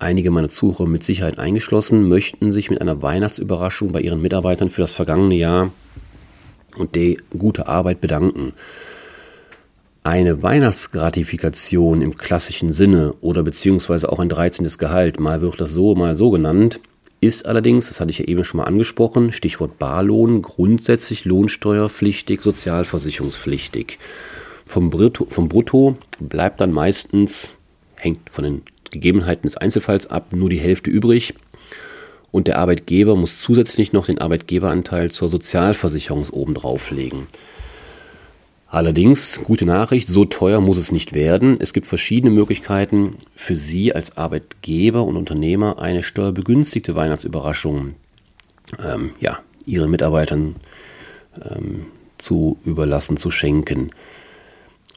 einige 0.00 0.32
meiner 0.32 0.48
Zuhörer 0.48 0.88
mit 0.88 1.04
Sicherheit 1.04 1.38
eingeschlossen, 1.38 2.08
möchten 2.08 2.50
sich 2.50 2.68
mit 2.68 2.80
einer 2.80 3.00
Weihnachtsüberraschung 3.00 3.92
bei 3.92 4.00
ihren 4.00 4.22
Mitarbeitern 4.22 4.70
für 4.70 4.80
das 4.80 4.90
vergangene 4.90 5.36
Jahr 5.36 5.72
und 6.76 6.96
die 6.96 7.16
gute 7.30 7.68
Arbeit 7.68 8.00
bedanken. 8.00 8.54
Eine 10.02 10.42
Weihnachtsgratifikation 10.42 12.00
im 12.00 12.16
klassischen 12.16 12.72
Sinne 12.72 13.14
oder 13.20 13.42
beziehungsweise 13.42 14.10
auch 14.10 14.18
ein 14.18 14.30
13. 14.30 14.66
Gehalt, 14.78 15.20
mal 15.20 15.42
wird 15.42 15.60
das 15.60 15.72
so, 15.72 15.94
mal 15.94 16.14
so 16.14 16.30
genannt, 16.30 16.80
ist 17.20 17.44
allerdings, 17.44 17.88
das 17.88 18.00
hatte 18.00 18.10
ich 18.10 18.18
ja 18.18 18.24
eben 18.24 18.42
schon 18.42 18.58
mal 18.58 18.64
angesprochen, 18.64 19.30
Stichwort 19.30 19.78
Barlohn, 19.78 20.40
grundsätzlich 20.40 21.26
lohnsteuerpflichtig, 21.26 22.40
sozialversicherungspflichtig. 22.40 23.98
Vom 24.64 24.88
Brutto, 24.88 25.26
vom 25.28 25.50
Brutto 25.50 25.98
bleibt 26.18 26.62
dann 26.62 26.72
meistens, 26.72 27.54
hängt 27.96 28.30
von 28.30 28.44
den 28.44 28.62
Gegebenheiten 28.90 29.42
des 29.42 29.58
Einzelfalls 29.58 30.06
ab, 30.06 30.32
nur 30.32 30.48
die 30.48 30.60
Hälfte 30.60 30.88
übrig. 30.88 31.34
Und 32.30 32.46
der 32.46 32.58
Arbeitgeber 32.58 33.16
muss 33.16 33.38
zusätzlich 33.38 33.92
noch 33.92 34.06
den 34.06 34.18
Arbeitgeberanteil 34.18 35.10
zur 35.10 35.28
Sozialversicherung 35.28 36.26
obendrauf 36.30 36.90
legen. 36.90 37.26
Allerdings, 38.70 39.42
gute 39.42 39.66
Nachricht, 39.66 40.06
so 40.06 40.24
teuer 40.24 40.60
muss 40.60 40.76
es 40.76 40.92
nicht 40.92 41.12
werden. 41.12 41.56
Es 41.58 41.72
gibt 41.72 41.88
verschiedene 41.88 42.32
Möglichkeiten 42.32 43.16
für 43.34 43.56
Sie 43.56 43.92
als 43.92 44.16
Arbeitgeber 44.16 45.02
und 45.02 45.16
Unternehmer 45.16 45.80
eine 45.80 46.04
steuerbegünstigte 46.04 46.94
Weihnachtsüberraschung 46.94 47.96
ähm, 48.80 49.10
ja, 49.18 49.40
Ihren 49.66 49.90
Mitarbeitern 49.90 50.54
ähm, 51.42 51.86
zu 52.18 52.58
überlassen, 52.64 53.16
zu 53.16 53.32
schenken. 53.32 53.90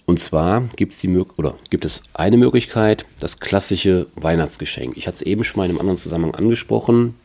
Und 0.06 0.20
zwar 0.20 0.62
gibt 0.76 0.94
es, 0.94 1.00
die, 1.00 1.10
oder 1.38 1.56
gibt 1.72 1.86
es 1.86 2.04
eine 2.14 2.38
Möglichkeit, 2.38 3.06
das 3.20 3.40
klassische 3.40 4.06
Weihnachtsgeschenk. 4.16 4.98
Ich 4.98 5.08
hatte 5.08 5.16
es 5.16 5.22
eben 5.24 5.44
schon 5.44 5.58
mal 5.58 5.66
in 5.66 5.72
einem 5.72 5.80
anderen 5.80 5.98
Zusammenhang 5.98 6.36
angesprochen, 6.36 7.16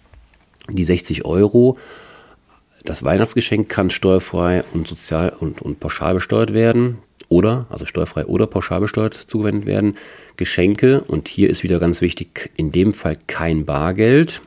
die 0.71 0.85
60 0.85 1.27
Euro 1.27 1.77
das 2.89 3.05
Weihnachtsgeschenk 3.05 3.69
kann 3.69 3.91
steuerfrei 3.91 4.65
und 4.73 4.89
sozial 4.89 5.35
und, 5.41 5.61
und 5.61 5.79
pauschal 5.79 6.15
besteuert 6.15 6.55
werden 6.55 6.99
oder, 7.29 7.67
also 7.69 7.85
steuerfrei 7.85 8.25
oder 8.25 8.47
pauschal 8.47 8.81
besteuert 8.81 9.13
zugewendet 9.15 9.67
werden. 9.67 9.99
Geschenke, 10.39 11.03
und 11.03 11.29
hier 11.29 11.51
ist 11.51 11.63
wieder 11.63 11.81
ganz 11.81 12.01
wichtig, 12.01 12.51
in 12.57 12.71
dem 12.71 12.95
Fall 12.95 13.19
kein 13.27 13.67
Bargeld, 13.67 14.41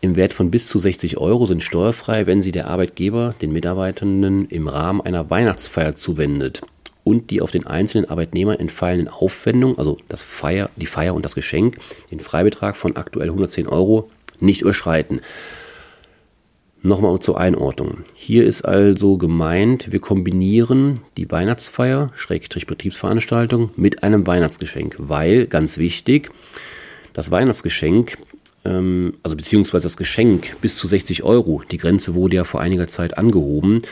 im 0.00 0.16
Wert 0.16 0.32
von 0.32 0.50
bis 0.50 0.66
zu 0.66 0.80
60 0.80 1.18
Euro 1.18 1.46
sind 1.46 1.62
steuerfrei, 1.62 2.26
wenn 2.26 2.42
sie 2.42 2.50
der 2.50 2.66
Arbeitgeber 2.66 3.36
den 3.40 3.52
Mitarbeitenden 3.52 4.46
im 4.46 4.66
Rahmen 4.66 5.00
einer 5.00 5.30
Weihnachtsfeier 5.30 5.94
zuwendet 5.94 6.62
und 7.04 7.30
die 7.30 7.40
auf 7.40 7.52
den 7.52 7.68
einzelnen 7.68 8.10
Arbeitnehmer 8.10 8.58
entfallenden 8.58 9.06
Aufwendungen, 9.06 9.78
also 9.78 9.98
das 10.08 10.22
Feier, 10.22 10.70
die 10.74 10.86
Feier 10.86 11.14
und 11.14 11.24
das 11.24 11.36
Geschenk, 11.36 11.76
den 12.10 12.18
Freibetrag 12.18 12.76
von 12.76 12.96
aktuell 12.96 13.28
110 13.28 13.68
Euro 13.68 14.10
nicht 14.40 14.62
überschreiten. 14.62 15.20
Nochmal 16.84 17.20
zur 17.20 17.38
Einordnung. 17.38 17.98
Hier 18.14 18.44
ist 18.44 18.62
also 18.62 19.16
gemeint, 19.16 19.92
wir 19.92 20.00
kombinieren 20.00 20.94
die 21.16 21.30
Weihnachtsfeier, 21.30 22.10
Schrägstrich 22.16 22.66
Betriebsveranstaltung, 22.66 23.70
mit 23.76 24.02
einem 24.02 24.26
Weihnachtsgeschenk, 24.26 24.96
weil, 24.98 25.46
ganz 25.46 25.78
wichtig, 25.78 26.30
das 27.12 27.30
Weihnachtsgeschenk, 27.30 28.18
ähm, 28.64 29.14
also 29.22 29.36
beziehungsweise 29.36 29.84
das 29.84 29.96
Geschenk 29.96 30.60
bis 30.60 30.74
zu 30.74 30.88
60 30.88 31.22
Euro, 31.22 31.62
die 31.70 31.76
Grenze 31.76 32.14
wurde 32.14 32.36
ja 32.36 32.44
vor 32.44 32.60
einiger 32.60 32.88
Zeit 32.88 33.16
angehoben, 33.16 33.82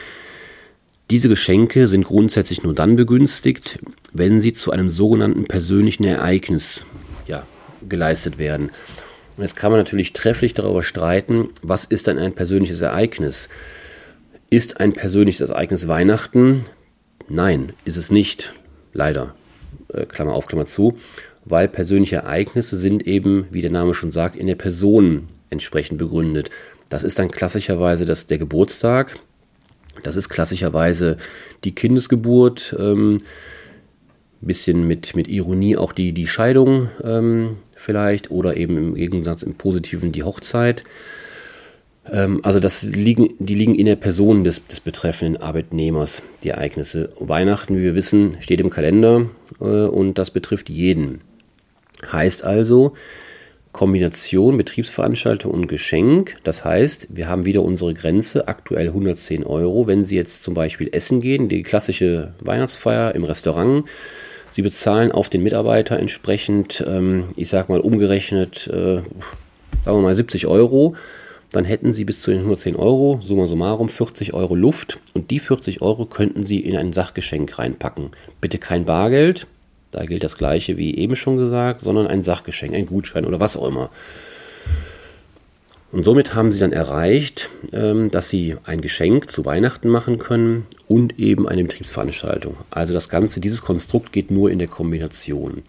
diese 1.13 1.29
Geschenke 1.29 1.87
sind 1.87 2.05
grundsätzlich 2.05 2.65
nur 2.65 2.75
dann 2.75 2.97
begünstigt, 2.97 3.79
wenn 4.13 4.41
sie 4.41 4.53
zu 4.53 4.73
einem 4.73 4.89
sogenannten 4.89 5.45
persönlichen 5.45 6.05
Ereignis 6.05 6.85
ja, 7.29 7.45
geleistet 7.89 8.39
werden. 8.39 8.71
Und 9.41 9.45
jetzt 9.45 9.57
kann 9.57 9.73
man 9.73 9.81
natürlich 9.81 10.13
trefflich 10.13 10.53
darüber 10.53 10.83
streiten, 10.83 11.49
was 11.63 11.87
ist 11.87 12.09
denn 12.09 12.19
ein 12.19 12.35
persönliches 12.35 12.83
Ereignis? 12.83 13.49
Ist 14.51 14.81
ein 14.81 14.93
persönliches 14.93 15.49
Ereignis 15.49 15.89
Weihnachten? 15.89 16.61
Nein, 17.27 17.73
ist 17.87 17.97
es 17.97 18.11
nicht. 18.11 18.53
Leider. 18.93 19.35
Äh, 19.89 20.05
Klammer 20.05 20.35
auf, 20.35 20.47
Klammer 20.47 20.67
zu. 20.67 20.99
Weil 21.47 21.69
persönliche 21.69 22.17
Ereignisse 22.17 22.77
sind 22.77 23.07
eben, 23.07 23.47
wie 23.51 23.63
der 23.63 23.71
Name 23.71 23.95
schon 23.95 24.13
sagt, 24.13 24.37
in 24.37 24.47
der 24.47 24.57
Person 24.57 25.27
entsprechend 25.49 25.97
begründet. 25.97 26.51
Das 26.91 27.03
ist 27.03 27.19
dann 27.19 27.31
klassischerweise 27.31 28.05
das, 28.05 28.27
der 28.27 28.37
Geburtstag. 28.37 29.17
Das 30.03 30.17
ist 30.17 30.29
klassischerweise 30.29 31.17
die 31.65 31.75
Kindesgeburt. 31.75 32.77
Ähm, 32.79 33.17
bisschen 34.47 34.87
mit, 34.87 35.15
mit 35.15 35.29
Ironie 35.29 35.77
auch 35.77 35.93
die, 35.93 36.13
die 36.13 36.27
Scheidung 36.27 36.89
ähm, 37.05 37.57
vielleicht 37.75 38.31
oder 38.31 38.57
eben 38.57 38.77
im 38.77 38.95
Gegensatz 38.95 39.43
im 39.43 39.55
Positiven 39.55 40.13
die 40.13 40.23
Hochzeit. 40.23 40.85
Ähm, 42.11 42.41
also 42.43 42.61
das 42.61 42.83
liegen, 42.83 43.35
die 43.39 43.55
liegen 43.55 43.75
in 43.75 43.87
der 43.87 43.97
Person 43.97 44.45
des, 44.45 44.67
des 44.67 44.81
betreffenden 44.81 45.43
Arbeitnehmers, 45.43 46.23
die 46.43 46.51
Ereignisse. 46.51 47.11
Weihnachten, 47.19 47.77
wie 47.77 47.83
wir 47.83 47.95
wissen, 47.95 48.37
steht 48.41 48.61
im 48.61 48.71
Kalender 48.71 49.27
äh, 49.61 49.65
und 49.65 50.15
das 50.19 50.31
betrifft 50.31 50.71
jeden. 50.71 51.21
Heißt 52.11 52.45
also, 52.45 52.95
Kombination 53.73 54.57
Betriebsveranstaltung 54.57 55.53
und 55.53 55.69
Geschenk. 55.69 56.37
Das 56.43 56.65
heißt, 56.65 57.15
wir 57.15 57.29
haben 57.29 57.45
wieder 57.45 57.63
unsere 57.63 57.95
Grenze, 57.95 58.49
aktuell 58.49 58.89
110 58.89 59.45
Euro. 59.45 59.87
Wenn 59.87 60.03
Sie 60.03 60.17
jetzt 60.17 60.43
zum 60.43 60.55
Beispiel 60.55 60.89
essen 60.93 61.21
gehen, 61.21 61.49
die 61.49 61.63
klassische 61.63 62.35
Weihnachtsfeier 62.41 63.15
im 63.15 63.23
Restaurant, 63.23 63.85
Sie 64.51 64.63
bezahlen 64.63 65.13
auf 65.13 65.29
den 65.29 65.43
Mitarbeiter 65.43 65.99
entsprechend, 65.99 66.85
ähm, 66.87 67.29
ich 67.37 67.49
sag 67.49 67.69
mal 67.69 67.81
umgerechnet, 67.81 68.67
äh, 68.67 68.97
sagen 69.83 69.97
wir 69.99 70.01
mal 70.01 70.15
70 70.15 70.47
Euro, 70.47 70.97
dann 71.53 71.65
hätten 71.65 71.93
Sie 71.93 72.05
bis 72.05 72.21
zu 72.23 72.31
den 72.31 72.41
110 72.41 72.77
Euro, 72.77 73.19
summa 73.23 73.47
summarum, 73.47 73.89
40 73.89 74.35
Euro 74.35 74.55
Luft 74.55 75.01
und 75.15 75.31
die 75.31 75.39
40 75.39 75.83
Euro 75.83 76.07
könnten 76.07 76.45
Sie 76.45 76.61
in 76.61 76.77
ein 76.77 76.93
Sachgeschenk 76.93 77.59
reinpacken. 77.59 78.11
Bitte 78.41 78.59
kein 78.59 78.85
Bargeld, 78.85 79.47
da 79.91 80.05
gilt 80.05 80.23
das 80.23 80.37
gleiche 80.37 80.77
wie 80.77 80.97
eben 80.97 81.17
schon 81.17 81.37
gesagt, 81.37 81.81
sondern 81.81 82.07
ein 82.07 82.23
Sachgeschenk, 82.23 82.75
ein 82.75 82.87
Gutschein 82.87 83.25
oder 83.25 83.41
was 83.41 83.57
auch 83.57 83.67
immer. 83.67 83.91
Und 85.93 86.05
somit 86.05 86.35
haben 86.35 86.53
sie 86.53 86.61
dann 86.61 86.73
erreicht, 86.73 87.49
ähm, 87.73 88.11
dass 88.11 88.29
sie 88.29 88.57
ein 88.65 88.81
Geschenk 88.81 89.29
zu 89.29 89.45
Weihnachten 89.45 89.89
machen 89.89 90.19
können 90.19 90.67
und 90.87 91.19
eben 91.19 91.49
eine 91.49 91.65
Betriebsveranstaltung. 91.65 92.57
Also 92.71 92.93
das 92.93 93.09
Ganze, 93.09 93.41
dieses 93.41 93.63
Konstrukt 93.63 94.13
geht 94.13 94.31
nur 94.31 94.51
in 94.51 94.61
der 94.61 94.69
Kombination. 94.69 95.63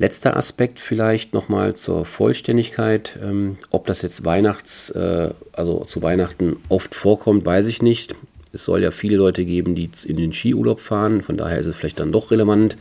Letzter 0.00 0.36
Aspekt 0.36 0.78
vielleicht 0.78 1.34
nochmal 1.34 1.74
zur 1.74 2.04
Vollständigkeit. 2.04 3.18
Ähm, 3.22 3.58
ob 3.70 3.86
das 3.86 4.02
jetzt 4.02 4.24
Weihnachts, 4.24 4.90
äh, 4.90 5.30
also 5.52 5.84
zu 5.84 6.02
Weihnachten 6.02 6.56
oft 6.68 6.94
vorkommt, 6.94 7.44
weiß 7.44 7.66
ich 7.66 7.82
nicht. 7.82 8.14
Es 8.52 8.64
soll 8.64 8.82
ja 8.82 8.90
viele 8.90 9.16
Leute 9.16 9.44
geben, 9.44 9.74
die 9.74 9.90
in 10.06 10.16
den 10.16 10.32
Skiurlaub 10.32 10.80
fahren. 10.80 11.22
Von 11.22 11.36
daher 11.36 11.58
ist 11.58 11.66
es 11.66 11.76
vielleicht 11.76 12.00
dann 12.00 12.12
doch 12.12 12.30
relevant. 12.30 12.76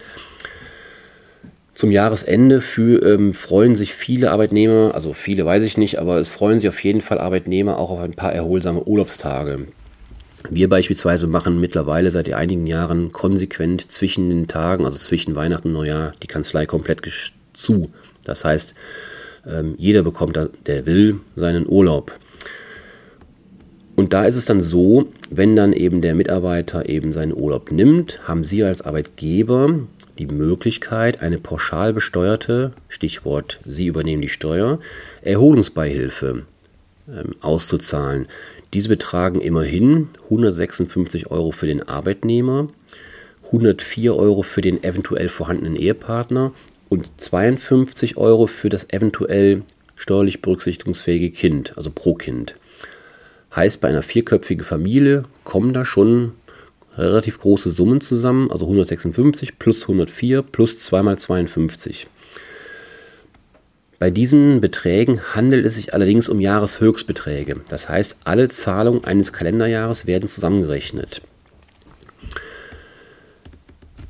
Zum 1.78 1.92
Jahresende 1.92 2.60
für, 2.60 3.04
ähm, 3.04 3.34
freuen 3.34 3.76
sich 3.76 3.94
viele 3.94 4.32
Arbeitnehmer, 4.32 4.96
also 4.96 5.14
viele 5.14 5.46
weiß 5.46 5.62
ich 5.62 5.78
nicht, 5.78 6.00
aber 6.00 6.18
es 6.18 6.32
freuen 6.32 6.58
sich 6.58 6.68
auf 6.68 6.84
jeden 6.84 7.02
Fall 7.02 7.20
Arbeitnehmer 7.20 7.78
auch 7.78 7.92
auf 7.92 8.00
ein 8.00 8.16
paar 8.16 8.34
erholsame 8.34 8.84
Urlaubstage. 8.84 9.68
Wir 10.50 10.70
beispielsweise 10.70 11.28
machen 11.28 11.62
mittlerweile 11.62 12.10
seit 12.10 12.34
einigen 12.34 12.66
Jahren 12.66 13.12
konsequent 13.12 13.92
zwischen 13.92 14.28
den 14.28 14.48
Tagen, 14.48 14.86
also 14.86 14.98
zwischen 14.98 15.36
Weihnachten 15.36 15.68
und 15.68 15.74
Neujahr, 15.76 16.14
die 16.24 16.26
Kanzlei 16.26 16.66
komplett 16.66 17.04
zu. 17.54 17.92
Das 18.24 18.44
heißt, 18.44 18.74
ähm, 19.48 19.76
jeder 19.78 20.02
bekommt, 20.02 20.36
der 20.66 20.86
will, 20.88 21.20
seinen 21.36 21.70
Urlaub. 21.70 22.12
Und 23.96 24.14
da 24.14 24.26
ist 24.26 24.36
es 24.36 24.46
dann 24.46 24.62
so, 24.62 25.10
wenn 25.30 25.56
dann 25.56 25.74
eben 25.74 26.02
der 26.02 26.16
Mitarbeiter 26.16 26.90
eben 26.90 27.14
seinen 27.14 27.40
Urlaub 27.40 27.72
nimmt, 27.72 28.28
haben 28.28 28.44
Sie 28.44 28.64
als 28.64 28.82
Arbeitgeber 28.82 29.82
die 30.18 30.28
Möglichkeit, 30.28 31.22
eine 31.22 31.38
pauschal 31.38 31.94
besteuerte, 31.94 32.74
Stichwort 32.90 33.60
Sie 33.66 33.88
übernehmen 33.88 34.22
die 34.22 34.28
Steuer, 34.28 34.80
Erholungsbeihilfe 35.22 36.44
ähm, 37.08 37.36
auszuzahlen. 37.42 38.28
Diese 38.74 38.90
betragen 38.90 39.40
immerhin 39.40 40.10
156 40.26 41.32
Euro 41.32 41.52
für 41.52 41.68
den 41.68 41.84
Arbeitnehmer, 41.84 42.68
104 43.46 44.16
Euro 44.16 44.42
für 44.42 44.62
den 44.62 44.84
eventuell 44.84 45.30
vorhandenen 45.30 45.76
Ehepartner 45.76 46.52
und 46.90 47.10
52 47.20 48.18
Euro 48.18 48.48
für 48.48 48.70
das 48.70 48.90
eventuell 48.90 49.64
steuerlich 49.96 50.42
berücksichtigungsfähige 50.42 51.32
Kind, 51.32 51.78
also 51.78 51.92
pro 51.92 52.16
Kind. 52.16 52.56
Heißt, 53.56 53.82
bei 53.82 53.88
einer 53.88 54.04
vierköpfigen 54.04 54.66
Familie 54.66 55.24
kommen 55.44 55.74
da 55.74 55.86
schon 55.86 56.34
relativ 56.98 57.40
große 57.40 57.70
Summen 57.70 58.02
zusammen, 58.02 58.52
also 58.52 58.66
156 58.66 59.60
plus 59.60 59.84
104 59.84 60.42
plus 60.42 60.80
2 60.80 61.04
mal 61.04 61.18
52. 61.18 62.08
Bei 64.00 64.12
diesen 64.12 64.62
Beträgen 64.62 65.22
handelt 65.34 65.66
es 65.66 65.76
sich 65.76 65.94
allerdings 65.94 66.30
um 66.30 66.40
Jahreshöchstbeträge. 66.40 67.62
Das 67.68 67.90
heißt, 67.90 68.18
alle 68.26 68.48
Zahlungen 68.48 69.04
eines 69.04 69.34
Kalenderjahres 69.34 70.06
werden 70.06 70.28
zusammengerechnet. 70.28 71.22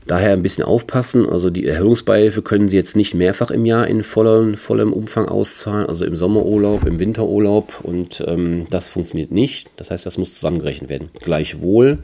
Daher 0.08 0.32
ein 0.32 0.42
bisschen 0.42 0.64
aufpassen. 0.64 1.30
Also 1.30 1.50
die 1.50 1.66
Erhöhungsbeihilfe 1.66 2.42
können 2.42 2.70
Sie 2.70 2.78
jetzt 2.78 2.96
nicht 2.96 3.14
mehrfach 3.14 3.52
im 3.52 3.66
Jahr 3.66 3.88
in 3.88 4.04
vollem, 4.04 4.56
vollem 4.56 4.94
Umfang 4.94 5.28
auszahlen, 5.28 5.86
also 5.86 6.06
im 6.06 6.16
Sommerurlaub, 6.16 6.86
im 6.86 7.00
Winterurlaub 7.00 7.82
und 7.84 8.24
ähm, 8.26 8.68
das 8.70 8.88
funktioniert 8.88 9.32
nicht. 9.32 9.70
Das 9.76 9.92
heißt, 9.92 10.06
das 10.06 10.18
muss 10.18 10.34
zusammengerechnet 10.34 10.90
werden. 10.90 11.10
Gleichwohl 11.22 12.00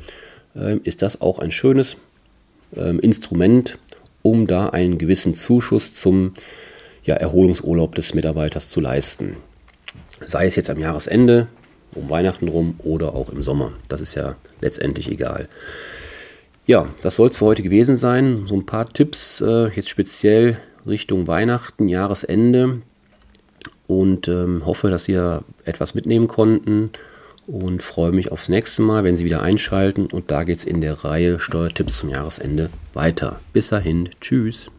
ist 0.56 1.02
das 1.02 1.22
auch 1.22 1.40
ein 1.40 1.52
schönes 1.52 1.96
ähm, 2.76 3.00
Instrument, 3.00 3.78
um 4.22 4.48
da 4.48 4.68
einen 4.68 4.98
gewissen 4.98 5.36
Zuschuss 5.36 5.94
zum 5.94 6.34
ja, 7.04 7.16
Erholungsurlaub 7.16 7.96
des 7.96 8.14
Mitarbeiters 8.14 8.70
zu 8.70 8.80
leisten. 8.80 9.38
Sei 10.26 10.46
es 10.46 10.56
jetzt 10.56 10.70
am 10.70 10.80
Jahresende, 10.80 11.48
um 11.94 12.10
Weihnachten 12.10 12.48
rum 12.48 12.76
oder 12.80 13.14
auch 13.14 13.30
im 13.30 13.44
Sommer. 13.44 13.74
Das 13.90 14.02
ist 14.02 14.16
ja 14.16 14.36
letztendlich 14.62 15.10
egal. 15.12 15.50
Ja, 16.66 16.88
das 17.02 17.18
soll 17.18 17.30
es 17.30 17.38
für 17.38 17.46
heute 17.46 17.62
gewesen 17.62 17.98
sein. 17.98 18.44
So 18.48 18.56
ein 18.56 18.66
paar 18.66 18.92
Tipps 18.92 19.42
äh, 19.42 19.68
jetzt 19.76 19.90
speziell 19.90 20.58
Richtung 20.88 21.28
Weihnachten, 21.28 21.90
Jahresende 21.90 22.82
und 23.88 24.28
ähm, 24.30 24.66
hoffe, 24.66 24.90
dass 24.90 25.10
ihr 25.10 25.44
etwas 25.66 25.94
mitnehmen 25.94 26.28
konnten 26.28 26.92
und 27.48 27.84
freue 27.84 28.12
mich 28.12 28.32
aufs 28.32 28.50
nächste 28.50 28.82
Mal, 28.82 29.04
wenn 29.04 29.16
Sie 29.16 29.26
wieder 29.26 29.42
einschalten. 29.42 30.08
Und 30.08 30.32
da 30.32 30.44
geht 30.44 30.60
es 30.60 30.66
in 30.66 30.82
der 30.82 31.04
Reihe 31.04 31.40
Steuertipps 31.40 32.00
zum 32.00 32.10
Jahresende 32.10 32.70
weiter. 32.94 33.40
Bis 33.54 33.70
dahin, 33.70 34.10
tschüss. 34.22 34.70